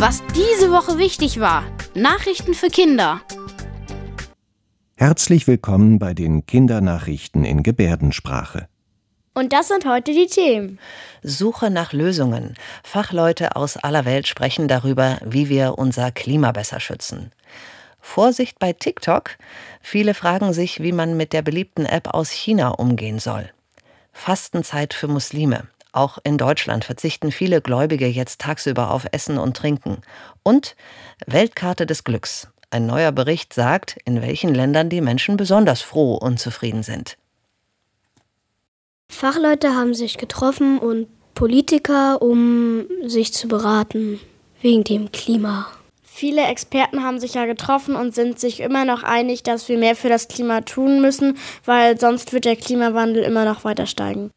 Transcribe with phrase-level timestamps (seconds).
[0.00, 1.62] Was diese Woche wichtig war.
[1.94, 3.20] Nachrichten für Kinder.
[4.96, 8.66] Herzlich willkommen bei den Kindernachrichten in Gebärdensprache.
[9.34, 10.78] Und das sind heute die Themen.
[11.22, 12.54] Suche nach Lösungen.
[12.82, 17.30] Fachleute aus aller Welt sprechen darüber, wie wir unser Klima besser schützen.
[18.00, 19.36] Vorsicht bei TikTok.
[19.82, 23.50] Viele fragen sich, wie man mit der beliebten App aus China umgehen soll.
[24.14, 25.68] Fastenzeit für Muslime.
[25.92, 29.98] Auch in Deutschland verzichten viele Gläubige jetzt tagsüber auf Essen und Trinken.
[30.42, 30.76] Und
[31.26, 32.48] Weltkarte des Glücks.
[32.70, 37.16] Ein neuer Bericht sagt, in welchen Ländern die Menschen besonders froh und zufrieden sind.
[39.08, 44.20] Fachleute haben sich getroffen und Politiker, um sich zu beraten
[44.60, 45.66] wegen dem Klima.
[46.02, 49.96] Viele Experten haben sich ja getroffen und sind sich immer noch einig, dass wir mehr
[49.96, 54.30] für das Klima tun müssen, weil sonst wird der Klimawandel immer noch weiter steigen.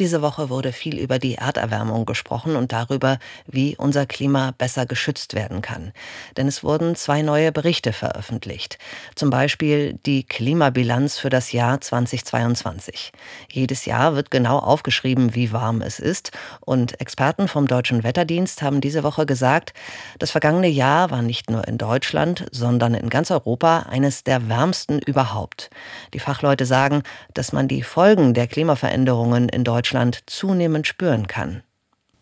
[0.00, 5.34] Diese Woche wurde viel über die Erderwärmung gesprochen und darüber, wie unser Klima besser geschützt
[5.34, 5.92] werden kann.
[6.36, 8.78] Denn es wurden zwei neue Berichte veröffentlicht.
[9.16, 13.10] Zum Beispiel die Klimabilanz für das Jahr 2022.
[13.50, 16.30] Jedes Jahr wird genau aufgeschrieben, wie warm es ist.
[16.60, 19.74] Und Experten vom Deutschen Wetterdienst haben diese Woche gesagt,
[20.20, 25.00] das vergangene Jahr war nicht nur in Deutschland, sondern in ganz Europa eines der wärmsten
[25.00, 25.70] überhaupt.
[26.14, 27.02] Die Fachleute sagen,
[27.34, 31.62] dass man die Folgen der Klimaveränderungen in Deutschland Deutschland zunehmend spüren kann.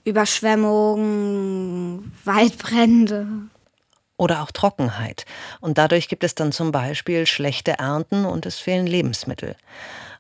[0.05, 3.27] Überschwemmungen, Waldbrände.
[4.17, 5.27] Oder auch Trockenheit.
[5.61, 9.57] Und dadurch gibt es dann zum Beispiel schlechte Ernten und es fehlen Lebensmittel.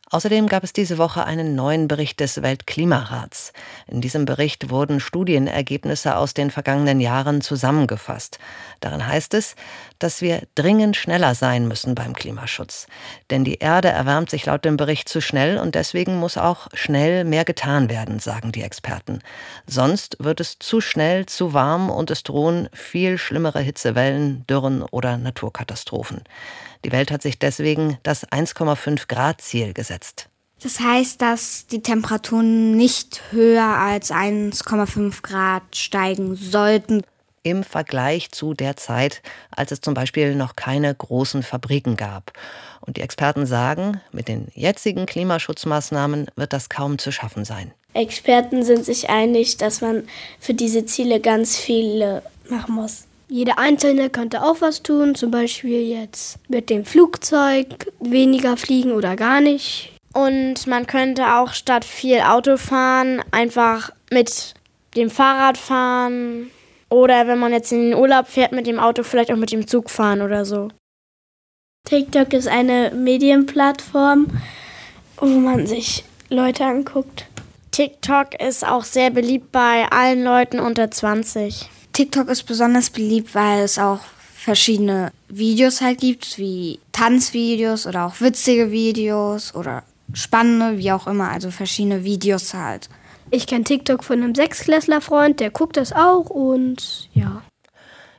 [0.08, 3.52] Außerdem gab es diese Woche einen neuen Bericht des Weltklimarats.
[3.88, 8.38] In diesem Bericht wurden Studienergebnisse aus den vergangenen Jahren zusammengefasst.
[8.78, 9.56] Darin heißt es,
[9.98, 12.86] dass wir dringend schneller sein müssen beim Klimaschutz.
[13.30, 17.24] Denn die Erde erwärmt sich laut dem Bericht zu schnell und deswegen muss auch schnell
[17.24, 19.18] mehr getan werden, sagen die Experten.
[19.66, 25.18] Sonst wird es zu schnell, zu warm und es drohen viel schlimmere Hitzewellen, Dürren oder
[25.18, 26.22] Naturkatastrophen.
[26.86, 30.28] Die Welt hat sich deswegen das 1,5 Grad Ziel gesetzt.
[30.62, 37.02] Das heißt, dass die Temperaturen nicht höher als 1,5 Grad steigen sollten.
[37.42, 39.20] Im Vergleich zu der Zeit,
[39.50, 42.32] als es zum Beispiel noch keine großen Fabriken gab.
[42.80, 47.72] Und die Experten sagen, mit den jetzigen Klimaschutzmaßnahmen wird das kaum zu schaffen sein.
[47.94, 50.06] Experten sind sich einig, dass man
[50.38, 53.06] für diese Ziele ganz viele machen muss.
[53.28, 57.66] Jeder Einzelne könnte auch was tun, zum Beispiel jetzt mit dem Flugzeug
[57.98, 59.92] weniger fliegen oder gar nicht.
[60.14, 64.54] Und man könnte auch statt viel Auto fahren, einfach mit
[64.96, 66.50] dem Fahrrad fahren.
[66.88, 69.66] Oder wenn man jetzt in den Urlaub fährt, mit dem Auto vielleicht auch mit dem
[69.66, 70.68] Zug fahren oder so.
[71.84, 74.26] TikTok ist eine Medienplattform,
[75.18, 77.26] wo man sich Leute anguckt.
[77.72, 81.68] TikTok ist auch sehr beliebt bei allen Leuten unter 20.
[81.96, 84.00] TikTok ist besonders beliebt, weil es auch
[84.34, 91.30] verschiedene Videos halt gibt, wie Tanzvideos oder auch witzige Videos oder spannende, wie auch immer,
[91.30, 92.90] also verschiedene Videos halt.
[93.30, 97.40] Ich kenne TikTok von einem Sechsklässler-Freund, der guckt das auch und ja.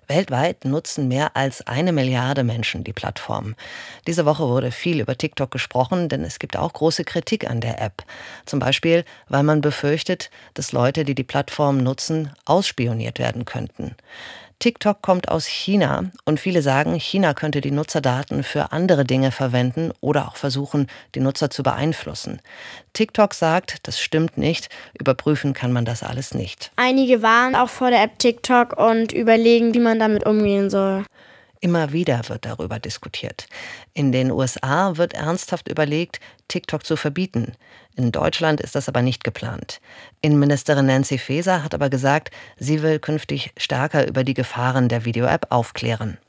[0.08, 3.56] Weltweit nutzen mehr als eine Milliarde Menschen die Plattform.
[4.08, 7.82] Diese Woche wurde viel über TikTok gesprochen, denn es gibt auch große Kritik an der
[7.82, 8.04] App.
[8.46, 13.96] Zum Beispiel, weil man befürchtet, dass Leute, die die Plattform nutzen, ausspioniert werden könnten.
[14.60, 19.92] TikTok kommt aus China und viele sagen, China könnte die Nutzerdaten für andere Dinge verwenden
[20.02, 22.42] oder auch versuchen, die Nutzer zu beeinflussen.
[22.94, 24.70] TikTok sagt, das stimmt nicht,
[25.00, 26.72] überprüfen kann man das alles nicht.
[26.76, 31.06] Einige waren auch vor der App TikTok und überlegen, wie man damit umgehen soll.
[31.60, 33.48] Immer wieder wird darüber diskutiert.
[33.94, 37.54] In den USA wird ernsthaft überlegt, TikTok zu verbieten.
[37.96, 39.82] In Deutschland ist das aber nicht geplant.
[40.22, 45.48] Innenministerin Nancy Faeser hat aber gesagt, sie will künftig stärker über die Gefahren der Video-App
[45.50, 46.20] aufklären.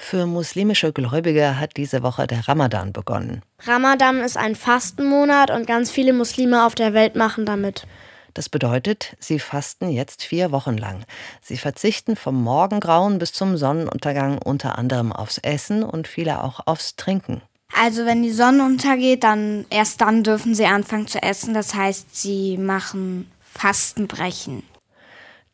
[0.00, 3.42] Für muslimische Gläubige hat diese Woche der Ramadan begonnen.
[3.66, 7.86] Ramadan ist ein Fastenmonat und ganz viele Muslime auf der Welt machen damit.
[8.34, 11.04] Das bedeutet, sie fasten jetzt vier Wochen lang.
[11.42, 16.96] Sie verzichten vom Morgengrauen bis zum Sonnenuntergang unter anderem aufs Essen und viele auch aufs
[16.96, 17.42] Trinken.
[17.74, 21.54] Also wenn die Sonne untergeht, dann erst dann dürfen sie anfangen zu essen.
[21.54, 24.62] Das heißt, sie machen Fastenbrechen.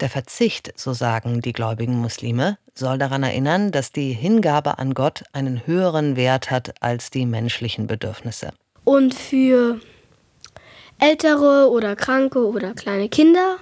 [0.00, 5.22] Der Verzicht, so sagen die gläubigen Muslime, soll daran erinnern, dass die Hingabe an Gott
[5.32, 8.52] einen höheren Wert hat als die menschlichen Bedürfnisse.
[8.82, 9.80] Und für
[10.98, 13.56] ältere oder kranke oder kleine Kinder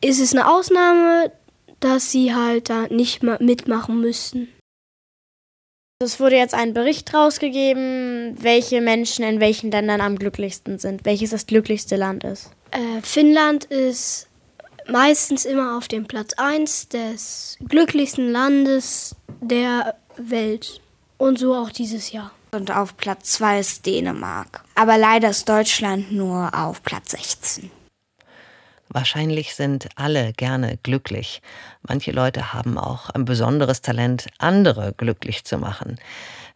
[0.00, 1.32] ist es eine Ausnahme,
[1.80, 4.48] dass sie halt da nicht mitmachen müssen.
[6.02, 11.30] Es wurde jetzt ein Bericht rausgegeben, welche Menschen in welchen Ländern am glücklichsten sind, welches
[11.30, 12.50] das glücklichste Land ist.
[12.72, 14.28] Äh, Finnland ist
[14.88, 20.80] meistens immer auf dem Platz 1 des glücklichsten Landes der Welt.
[21.16, 22.32] Und so auch dieses Jahr.
[22.54, 24.62] Und auf Platz 2 ist Dänemark.
[24.76, 27.70] Aber leider ist Deutschland nur auf Platz 16.
[28.88, 31.42] Wahrscheinlich sind alle gerne glücklich.
[31.82, 35.98] Manche Leute haben auch ein besonderes Talent, andere glücklich zu machen.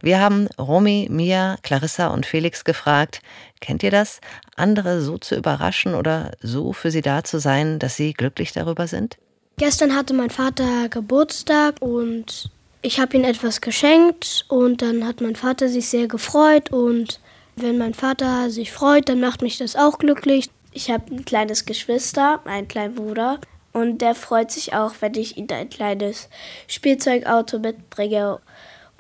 [0.00, 3.20] Wir haben Romy, Mia, Clarissa und Felix gefragt,
[3.60, 4.20] kennt ihr das?
[4.54, 8.86] Andere so zu überraschen oder so für sie da zu sein, dass sie glücklich darüber
[8.86, 9.18] sind?
[9.56, 12.52] Gestern hatte mein Vater Geburtstag und
[12.82, 17.20] ich habe ihm etwas geschenkt und dann hat mein Vater sich sehr gefreut und
[17.56, 20.48] wenn mein Vater sich freut, dann macht mich das auch glücklich.
[20.72, 23.40] Ich habe ein kleines Geschwister, einen kleinen Bruder
[23.72, 26.28] und der freut sich auch, wenn ich ihm ein kleines
[26.68, 28.38] Spielzeugauto mitbringe.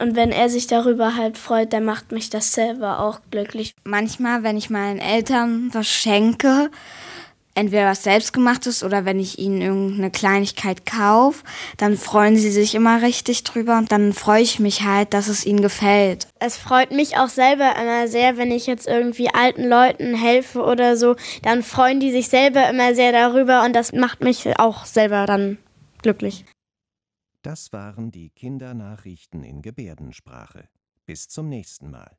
[0.00, 3.74] Und wenn er sich darüber halt freut, dann macht mich das selber auch glücklich.
[3.84, 6.70] Manchmal, wenn ich meinen Eltern was schenke,
[7.58, 11.44] entweder was selbstgemachtes oder wenn ich ihnen irgendeine Kleinigkeit kaufe,
[11.76, 15.44] dann freuen sie sich immer richtig drüber und dann freue ich mich halt, dass es
[15.44, 16.28] ihnen gefällt.
[16.38, 20.96] Es freut mich auch selber immer sehr, wenn ich jetzt irgendwie alten Leuten helfe oder
[20.96, 25.26] so, dann freuen die sich selber immer sehr darüber und das macht mich auch selber
[25.26, 25.58] dann
[26.02, 26.44] glücklich.
[27.42, 30.68] Das waren die Kindernachrichten in Gebärdensprache.
[31.06, 32.16] Bis zum nächsten Mal.